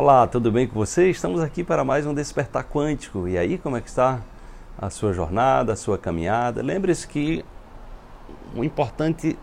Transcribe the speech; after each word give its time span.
Olá, 0.00 0.28
tudo 0.28 0.52
bem 0.52 0.64
com 0.64 0.74
você? 0.74 1.10
Estamos 1.10 1.40
aqui 1.40 1.64
para 1.64 1.82
mais 1.82 2.06
um 2.06 2.14
Despertar 2.14 2.62
Quântico. 2.62 3.26
E 3.26 3.36
aí, 3.36 3.58
como 3.58 3.76
é 3.76 3.80
que 3.80 3.88
está 3.88 4.20
a 4.80 4.90
sua 4.90 5.12
jornada, 5.12 5.72
a 5.72 5.76
sua 5.76 5.98
caminhada? 5.98 6.62
Lembre-se 6.62 7.08
que 7.08 7.44
o 8.54 8.62
importante 8.62 9.36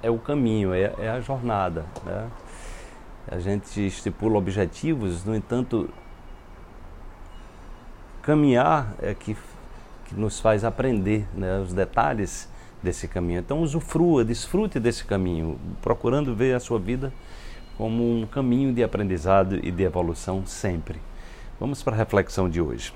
é 0.00 0.08
o 0.08 0.16
caminho, 0.16 0.72
é, 0.72 0.94
é 0.96 1.08
a 1.10 1.20
jornada. 1.20 1.84
Né? 2.06 2.28
A 3.26 3.40
gente 3.40 3.84
estipula 3.84 4.38
objetivos, 4.38 5.24
no 5.24 5.34
entanto, 5.34 5.90
caminhar 8.22 8.94
é 9.02 9.12
que, 9.12 9.36
que 10.04 10.14
nos 10.14 10.38
faz 10.38 10.62
aprender 10.62 11.26
né, 11.34 11.58
os 11.58 11.72
detalhes 11.72 12.48
desse 12.80 13.08
caminho. 13.08 13.40
Então, 13.40 13.60
usufrua, 13.60 14.24
desfrute 14.24 14.78
desse 14.78 15.04
caminho, 15.04 15.58
procurando 15.82 16.32
ver 16.32 16.54
a 16.54 16.60
sua 16.60 16.78
vida 16.78 17.12
como 17.76 18.20
um 18.20 18.26
caminho 18.26 18.72
de 18.72 18.82
aprendizado 18.82 19.58
e 19.62 19.70
de 19.70 19.82
evolução 19.82 20.46
sempre. 20.46 21.00
Vamos 21.58 21.82
para 21.82 21.94
a 21.94 21.98
reflexão 21.98 22.48
de 22.48 22.60
hoje. 22.60 22.92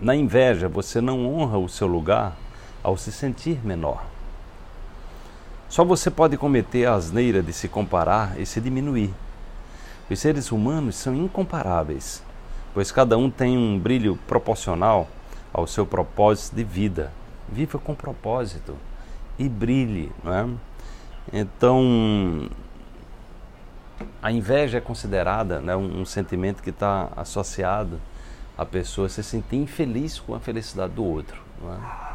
Na 0.00 0.14
inveja, 0.14 0.68
você 0.68 1.00
não 1.00 1.26
honra 1.26 1.58
o 1.58 1.68
seu 1.68 1.86
lugar 1.86 2.36
ao 2.82 2.96
se 2.96 3.10
sentir 3.10 3.64
menor. 3.64 4.04
Só 5.68 5.84
você 5.84 6.10
pode 6.10 6.36
cometer 6.36 6.86
a 6.86 6.94
asneira 6.94 7.42
de 7.42 7.52
se 7.52 7.68
comparar 7.68 8.40
e 8.40 8.46
se 8.46 8.60
diminuir. 8.60 9.12
Os 10.10 10.18
seres 10.18 10.50
humanos 10.50 10.96
são 10.96 11.14
incomparáveis, 11.14 12.22
pois 12.72 12.90
cada 12.90 13.18
um 13.18 13.30
tem 13.30 13.58
um 13.58 13.78
brilho 13.78 14.18
proporcional 14.26 15.08
ao 15.52 15.66
seu 15.66 15.84
propósito 15.84 16.56
de 16.56 16.64
vida. 16.64 17.12
Viva 17.48 17.78
com 17.78 17.94
propósito 17.94 18.76
e 19.38 19.48
brilhe, 19.48 20.10
não 20.24 20.32
é? 20.32 20.48
Então, 21.32 22.48
a 24.22 24.32
inveja 24.32 24.78
é 24.78 24.80
considerada 24.80 25.60
né, 25.60 25.74
um, 25.76 26.00
um 26.00 26.04
sentimento 26.04 26.62
que 26.62 26.70
está 26.70 27.08
associado 27.16 28.00
à 28.56 28.64
pessoa 28.64 29.08
se 29.08 29.22
sentir 29.22 29.56
infeliz 29.56 30.18
com 30.18 30.34
a 30.34 30.40
felicidade 30.40 30.92
do 30.94 31.04
outro. 31.04 31.40
É? 31.64 32.08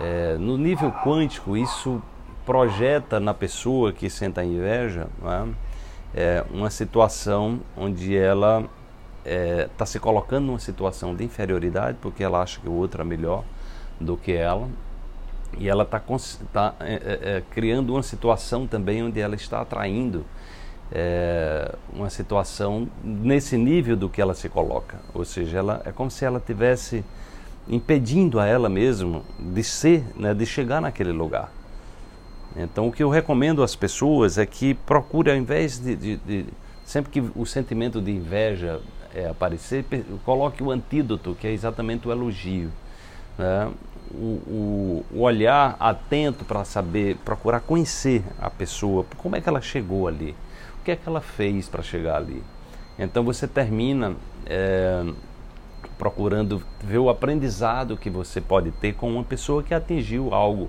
É, 0.00 0.36
no 0.38 0.56
nível 0.58 0.90
quântico, 0.90 1.56
isso 1.56 2.02
projeta 2.44 3.18
na 3.18 3.32
pessoa 3.32 3.92
que 3.92 4.10
sente 4.10 4.38
a 4.38 4.44
inveja 4.44 5.08
é? 5.24 5.48
é? 6.14 6.44
uma 6.50 6.68
situação 6.70 7.60
onde 7.76 8.16
ela 8.16 8.68
está 9.24 9.84
é, 9.84 9.86
se 9.86 9.98
colocando 9.98 10.46
numa 10.46 10.58
situação 10.58 11.14
de 11.14 11.24
inferioridade 11.24 11.96
porque 12.02 12.22
ela 12.22 12.42
acha 12.42 12.60
que 12.60 12.68
o 12.68 12.72
outro 12.72 13.00
é 13.00 13.04
melhor 13.04 13.44
do 13.98 14.16
que 14.16 14.32
ela 14.32 14.68
e 15.56 15.68
ela 15.68 15.84
está 15.84 16.02
tá, 16.52 16.74
é, 16.80 17.42
criando 17.50 17.94
uma 17.94 18.02
situação 18.02 18.66
também 18.66 19.02
onde 19.02 19.20
ela 19.20 19.34
está 19.34 19.60
atraindo 19.60 20.26
é, 20.92 21.74
uma 21.92 22.10
situação 22.10 22.88
nesse 23.02 23.56
nível 23.56 23.96
do 23.96 24.08
que 24.08 24.20
ela 24.20 24.34
se 24.34 24.48
coloca. 24.48 24.98
Ou 25.12 25.24
seja, 25.24 25.58
ela, 25.58 25.82
é 25.84 25.92
como 25.92 26.10
se 26.10 26.24
ela 26.24 26.40
tivesse 26.40 27.04
impedindo 27.68 28.38
a 28.38 28.46
ela 28.46 28.68
mesma 28.68 29.22
de 29.38 29.64
ser, 29.64 30.04
né, 30.16 30.34
de 30.34 30.44
chegar 30.44 30.80
naquele 30.80 31.12
lugar. 31.12 31.50
Então, 32.56 32.88
o 32.88 32.92
que 32.92 33.02
eu 33.02 33.08
recomendo 33.08 33.62
às 33.62 33.74
pessoas 33.74 34.38
é 34.38 34.46
que 34.46 34.74
procure, 34.74 35.30
ao 35.30 35.36
invés 35.36 35.78
de, 35.78 35.96
de, 35.96 36.16
de 36.18 36.46
sempre 36.84 37.10
que 37.10 37.30
o 37.34 37.44
sentimento 37.44 38.00
de 38.00 38.12
inveja 38.12 38.80
é, 39.14 39.28
aparecer, 39.28 39.84
coloque 40.24 40.62
o 40.62 40.70
antídoto, 40.70 41.36
que 41.40 41.46
é 41.46 41.52
exatamente 41.52 42.06
o 42.06 42.12
elogio. 42.12 42.70
Né? 43.38 43.72
O, 44.16 44.40
o, 44.46 45.04
o 45.12 45.20
olhar 45.22 45.76
atento 45.80 46.44
para 46.44 46.64
saber, 46.64 47.16
procurar 47.24 47.60
conhecer 47.60 48.22
a 48.38 48.48
pessoa, 48.48 49.04
como 49.16 49.34
é 49.34 49.40
que 49.40 49.48
ela 49.48 49.60
chegou 49.60 50.06
ali 50.06 50.36
que 50.84 50.90
é 50.90 50.96
que 50.96 51.08
ela 51.08 51.20
fez 51.20 51.68
para 51.68 51.82
chegar 51.82 52.16
ali. 52.16 52.42
Então 52.98 53.24
você 53.24 53.48
termina 53.48 54.14
é, 54.46 55.04
procurando 55.98 56.62
ver 56.80 56.98
o 56.98 57.08
aprendizado 57.08 57.96
que 57.96 58.10
você 58.10 58.40
pode 58.40 58.70
ter 58.70 58.94
com 58.94 59.10
uma 59.10 59.24
pessoa 59.24 59.62
que 59.62 59.74
atingiu 59.74 60.32
algo, 60.32 60.68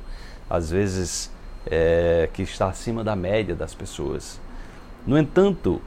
às 0.50 0.72
vezes 0.72 1.30
é, 1.68 2.30
que 2.34 2.42
está 2.42 2.68
acima 2.68 3.04
da 3.04 3.16
média 3.16 3.54
das 3.54 3.76
pessoas. 3.76 4.40
No 5.06 5.18
entanto, 5.18 5.82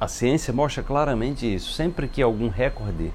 a 0.00 0.08
ciência 0.08 0.52
mostra 0.52 0.82
claramente 0.82 1.54
isso. 1.54 1.72
Sempre 1.72 2.08
que 2.08 2.22
algum 2.22 2.48
recorde 2.48 3.12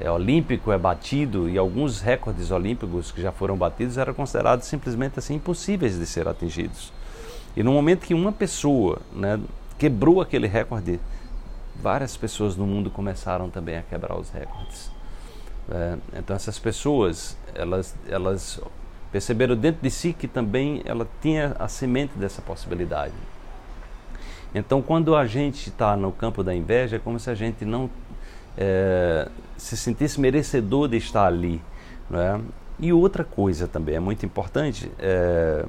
é, 0.00 0.10
olímpico 0.10 0.70
é 0.70 0.78
batido, 0.78 1.48
e 1.48 1.58
alguns 1.58 2.00
recordes 2.00 2.50
olímpicos 2.50 3.10
que 3.10 3.20
já 3.20 3.32
foram 3.32 3.56
batidos 3.56 3.98
eram 3.98 4.14
considerados 4.14 4.66
simplesmente 4.66 5.18
assim 5.18 5.34
impossíveis 5.34 5.98
de 5.98 6.06
ser 6.06 6.28
atingidos. 6.28 6.92
E 7.56 7.62
no 7.62 7.72
momento 7.72 8.06
que 8.06 8.14
uma 8.14 8.30
pessoa 8.30 9.00
né, 9.12 9.40
quebrou 9.78 10.20
aquele 10.20 10.46
recorde, 10.46 11.00
várias 11.82 12.16
pessoas 12.16 12.56
no 12.56 12.66
mundo 12.66 12.90
começaram 12.90 13.50
também 13.50 13.76
a 13.76 13.82
quebrar 13.82 14.16
os 14.18 14.30
recordes. 14.30 14.90
É, 15.70 15.98
então 16.18 16.34
essas 16.34 16.58
pessoas, 16.58 17.36
elas, 17.54 17.94
elas 18.08 18.60
perceberam 19.10 19.56
dentro 19.56 19.82
de 19.82 19.90
si 19.90 20.12
que 20.12 20.28
também 20.28 20.82
ela 20.84 21.06
tinha 21.20 21.56
a 21.58 21.66
semente 21.66 22.16
dessa 22.16 22.40
possibilidade. 22.40 23.14
Então 24.54 24.80
quando 24.80 25.16
a 25.16 25.26
gente 25.26 25.68
está 25.68 25.96
no 25.96 26.12
campo 26.12 26.42
da 26.44 26.54
inveja, 26.54 26.96
é 26.96 26.98
como 26.98 27.18
se 27.18 27.28
a 27.28 27.34
gente 27.34 27.64
não 27.64 27.90
é, 28.58 29.28
se 29.56 29.76
sentisse 29.76 30.20
merecedor 30.20 30.88
de 30.88 30.96
estar 30.96 31.26
ali. 31.26 31.62
Né? 32.10 32.40
E 32.80 32.92
outra 32.92 33.22
coisa 33.22 33.68
também 33.68 33.94
é 33.94 34.00
muito 34.00 34.26
importante. 34.26 34.90
É, 34.98 35.64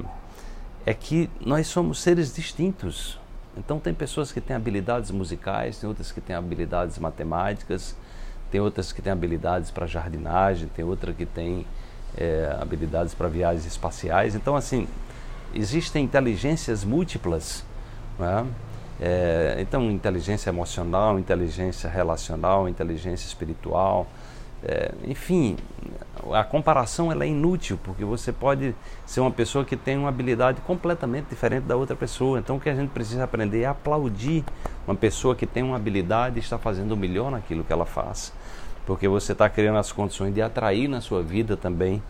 é 0.86 0.94
que 0.94 1.30
nós 1.40 1.68
somos 1.68 2.02
seres 2.02 2.34
distintos. 2.34 3.20
Então 3.56 3.80
tem 3.80 3.94
pessoas 3.94 4.32
que 4.32 4.42
têm 4.42 4.56
habilidades 4.56 5.12
musicais, 5.12 5.78
tem 5.78 5.88
outras 5.88 6.12
que 6.12 6.20
têm 6.20 6.36
habilidades 6.36 6.98
matemáticas, 6.98 7.96
tem 8.52 8.60
outras 8.60 8.92
que 8.92 9.02
têm 9.02 9.12
habilidades 9.12 9.70
para 9.70 9.86
jardinagem, 9.86 10.68
tem 10.70 10.84
outra 10.84 11.14
que 11.14 11.26
tem 11.26 11.66
é, 12.18 12.58
habilidades 12.60 13.14
para 13.14 13.28
viagens 13.28 13.66
espaciais. 13.66 14.34
Então 14.34 14.56
assim 14.56 14.88
existem 15.54 16.06
inteligências 16.06 16.84
múltiplas, 16.84 17.64
né? 18.18 18.46
É, 19.00 19.58
então 19.60 19.90
inteligência 19.90 20.50
emocional, 20.50 21.18
inteligência 21.18 21.90
relacional, 21.90 22.68
inteligência 22.68 23.28
espiritual, 23.28 24.08
é, 24.62 24.92
enfim, 25.06 25.56
a 26.34 26.44
comparação 26.44 27.12
ela 27.12 27.24
é 27.24 27.28
inútil, 27.28 27.80
porque 27.82 28.04
você 28.04 28.32
pode 28.34 28.76
ser 29.06 29.22
uma 29.22 29.32
pessoa 29.32 29.64
que 29.64 29.78
tem 29.78 29.98
uma 29.98 30.10
habilidade 30.10 30.60
completamente 30.62 31.28
diferente 31.30 31.64
da 31.64 31.78
outra 31.78 31.96
pessoa. 31.96 32.40
Então 32.40 32.58
o 32.58 32.60
que 32.60 32.70
a 32.70 32.76
gente 32.76 32.90
precisa 32.90 33.24
aprender 33.24 33.62
é 33.62 33.66
aplaudir 33.66 34.44
uma 34.86 34.96
pessoa 34.96 35.34
que 35.34 35.48
tem 35.48 35.64
uma 35.64 35.78
habilidade 35.78 36.38
e 36.38 36.40
está 36.40 36.58
fazendo 36.58 36.92
o 36.92 36.98
melhor 36.98 37.32
naquilo 37.32 37.64
que 37.64 37.72
ela 37.72 37.86
faz. 37.86 38.34
Porque 38.86 39.08
você 39.08 39.32
está 39.32 39.50
criando 39.50 39.78
as 39.78 39.92
condições 39.92 40.34
de 40.34 40.42
atrair 40.42 40.90
na 40.90 41.00
sua 41.00 41.24
vida 41.24 41.56
também 41.56 42.02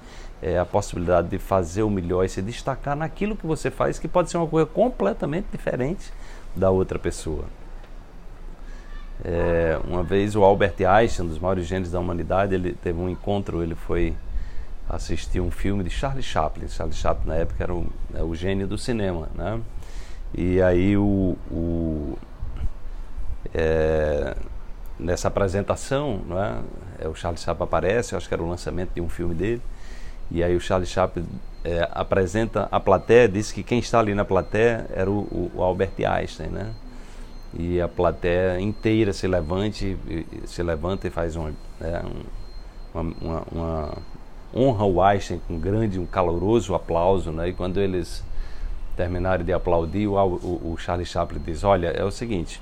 é, 0.41 0.57
a 0.57 0.65
possibilidade 0.65 1.27
de 1.27 1.37
fazer 1.37 1.83
o 1.83 1.89
melhor 1.89 2.23
e 2.25 2.29
se 2.29 2.41
destacar 2.41 2.95
naquilo 2.95 3.35
que 3.35 3.45
você 3.45 3.69
faz, 3.69 3.99
que 3.99 4.07
pode 4.07 4.31
ser 4.31 4.37
uma 4.37 4.47
coisa 4.47 4.65
completamente 4.65 5.47
diferente 5.51 6.11
da 6.55 6.69
outra 6.69 6.99
pessoa. 6.99 7.45
É, 9.23 9.79
uma 9.85 10.01
vez 10.01 10.35
o 10.35 10.43
Albert 10.43 10.75
Einstein, 10.87 11.27
dos 11.27 11.39
maiores 11.39 11.65
gênios 11.65 11.91
da 11.91 11.99
humanidade, 11.99 12.55
ele 12.55 12.73
teve 12.73 12.99
um 12.99 13.09
encontro, 13.09 13.61
ele 13.61 13.75
foi 13.75 14.15
assistir 14.87 15.39
um 15.39 15.51
filme 15.51 15.83
de 15.83 15.89
Charlie 15.89 16.23
Chaplin. 16.23 16.67
Charlie 16.67 16.95
Chaplin 16.95 17.27
na 17.27 17.35
época 17.35 17.63
era 17.63 17.73
o, 17.73 17.87
é, 18.13 18.23
o 18.23 18.33
gênio 18.33 18.67
do 18.67 18.77
cinema, 18.77 19.29
né? 19.35 19.59
E 20.33 20.61
aí 20.61 20.95
o, 20.95 21.35
o 21.51 22.17
é, 23.53 24.35
nessa 24.99 25.27
apresentação, 25.27 26.21
né, 26.27 26.61
é, 26.99 27.07
o 27.07 27.15
Charlie 27.15 27.39
Chaplin 27.39 27.63
aparece, 27.63 28.15
acho 28.15 28.27
que 28.27 28.33
era 28.33 28.43
o 28.43 28.49
lançamento 28.49 28.93
de 28.93 29.01
um 29.01 29.09
filme 29.09 29.33
dele. 29.33 29.61
E 30.31 30.43
aí 30.43 30.55
o 30.55 30.59
Charlie 30.59 30.87
Chaplin 30.87 31.25
é, 31.63 31.87
apresenta 31.91 32.67
a 32.71 32.79
plateia, 32.79 33.27
diz 33.27 33.51
que 33.51 33.63
quem 33.63 33.79
está 33.79 33.99
ali 33.99 34.13
na 34.13 34.25
plateia 34.25 34.85
era 34.93 35.09
o, 35.09 35.51
o 35.55 35.63
Albert 35.63 35.93
Einstein, 35.97 36.49
né? 36.49 36.73
e 37.53 37.81
a 37.81 37.87
plateia 37.87 38.59
inteira 38.59 39.13
se 39.13 39.27
levante, 39.27 39.97
se 40.45 40.61
levanta 40.61 41.07
e 41.07 41.09
faz 41.09 41.35
uma, 41.35 41.51
né, 41.79 42.03
uma, 42.93 43.13
uma, 43.21 43.43
uma, 43.51 43.97
honra 44.53 44.85
o 44.85 45.01
Einstein 45.01 45.41
com 45.47 45.55
um 45.55 45.59
grande, 45.59 45.99
um 45.99 46.05
caloroso 46.05 46.75
aplauso, 46.75 47.31
né? 47.31 47.49
E 47.49 47.53
quando 47.53 47.79
eles 47.79 48.23
terminarem 48.95 49.45
de 49.45 49.53
aplaudir, 49.53 50.07
o, 50.07 50.15
o, 50.15 50.73
o 50.73 50.77
Charlie 50.77 51.05
Chaplin 51.05 51.41
diz: 51.43 51.63
Olha, 51.63 51.87
é 51.87 52.03
o 52.03 52.11
seguinte, 52.11 52.61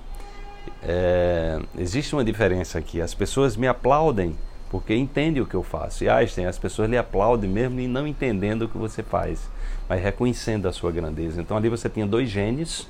é, 0.82 1.60
existe 1.78 2.14
uma 2.14 2.24
diferença 2.24 2.80
aqui. 2.80 3.02
As 3.02 3.14
pessoas 3.14 3.58
me 3.58 3.68
aplaudem 3.68 4.36
porque 4.70 4.96
entendem 4.96 5.42
o 5.42 5.46
que 5.46 5.56
eu 5.56 5.64
faço. 5.64 6.04
E 6.04 6.10
Einstein, 6.10 6.46
as 6.46 6.58
pessoas 6.58 6.90
lhe 6.90 6.98
aplaudem 6.98 7.50
mesmo 7.50 7.80
não 7.88 8.08
entendendo 8.08 8.64
o 8.64 8.70
que 8.70 8.78
você 8.78 9.02
faz, 9.02 9.50
mas 9.88 10.02
reconhecendo 10.02 10.68
a 10.68 10.74
sua 10.74 10.92
grandeza. 10.92 11.42
Então 11.42 11.56
ali 11.56 11.70
você 11.70 11.90
tinha 11.90 12.06
dois 12.06 12.30
gênios 12.30 12.88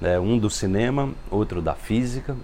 né, 0.00 0.18
um 0.18 0.38
do 0.38 0.48
cinema, 0.48 1.10
outro 1.30 1.60
da 1.60 1.74
física, 1.74 2.36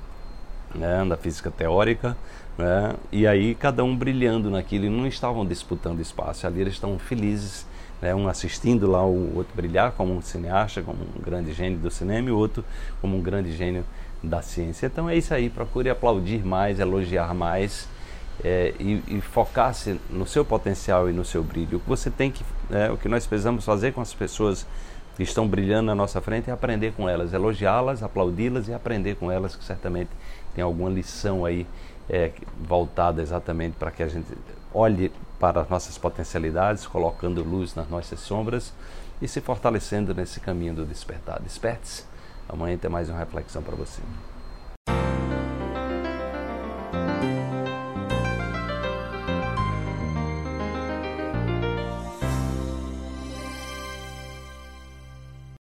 né, 0.75 1.05
da 1.09 1.17
física 1.17 1.51
teórica, 1.51 2.17
né, 2.59 2.95
e 3.13 3.27
aí 3.27 3.55
cada 3.55 3.85
um 3.85 3.97
brilhando 3.97 4.51
naquilo 4.51 4.87
e 4.87 4.91
não 4.91 5.07
estavam 5.07 5.47
disputando 5.47 6.01
espaço, 6.01 6.47
ali 6.47 6.61
eles 6.61 6.75
estão 6.75 6.99
felizes 6.99 7.67
né? 8.05 8.15
um 8.15 8.29
assistindo 8.29 8.91
lá 8.91 9.05
o 9.05 9.37
outro 9.37 9.55
brilhar 9.55 9.93
como 9.93 10.15
um 10.15 10.21
cineasta, 10.21 10.83
como 10.83 10.99
um 11.03 11.23
grande 11.23 11.53
gênio 11.53 11.79
do 11.79 11.91
cinema 11.91 12.29
e 12.29 12.33
o 12.33 12.37
outro 12.37 12.65
como 13.01 13.17
um 13.17 13.23
grande 13.23 13.53
gênio 13.57 13.85
da 14.23 14.43
ciência. 14.43 14.87
Então 14.87 15.09
é 15.09 15.17
isso 15.17 15.33
aí, 15.33 15.49
procure 15.49 15.89
aplaudir 15.89 16.45
mais, 16.45 16.79
elogiar 16.79 17.35
mais 17.35 17.89
é, 18.43 18.75
e, 18.81 19.03
e 19.07 19.21
focar-se 19.21 20.01
no 20.11 20.27
seu 20.27 20.45
potencial 20.45 21.09
e 21.09 21.13
no 21.13 21.25
seu 21.25 21.43
brilho. 21.43 21.79
O 21.79 21.81
que 21.81 21.89
você 21.89 22.11
tem 22.11 22.31
que, 22.31 22.45
é, 22.71 22.91
o 22.91 22.97
que 22.97 23.09
nós 23.09 23.27
precisamos 23.27 23.65
fazer 23.65 23.93
com 23.93 24.01
as 24.01 24.15
pessoas 24.15 24.67
que 25.17 25.23
estão 25.23 25.47
brilhando 25.47 25.87
na 25.87 25.95
nossa 25.95 26.21
frente 26.21 26.51
é 26.51 26.53
aprender 26.53 26.93
com 26.93 27.09
elas, 27.09 27.33
elogiá-las, 27.33 28.03
aplaudi-las 28.03 28.69
e 28.69 28.75
aprender 28.75 29.15
com 29.17 29.31
elas, 29.31 29.55
que 29.55 29.65
certamente 29.65 30.11
tem 30.55 30.65
alguma 30.65 30.91
lição 30.91 31.45
aí 31.45 31.67
é, 32.09 32.33
voltada 32.61 33.23
exatamente 33.23 33.77
para 33.77 33.91
que 33.91 34.03
a 34.03 34.09
gente 34.09 34.27
olhe 34.73 35.13
para 35.39 35.61
as 35.61 35.69
nossas 35.69 35.97
potencialidades, 35.97 36.87
colocando 36.87 37.43
luz 37.43 37.75
nas 37.75 37.89
nossas 37.89 38.21
sombras 38.21 38.73
e 39.23 39.29
se 39.29 39.41
fortalecendo 39.41 40.15
nesse 40.15 40.41
caminho 40.41 40.75
do 40.75 40.85
despertar. 40.85 41.41
Desperte-se. 41.41 42.05
Amanhã 42.49 42.77
tem 42.77 42.91
mais 42.91 43.09
uma 43.09 43.19
reflexão 43.19 43.63
para 43.63 43.75
você. 43.75 44.03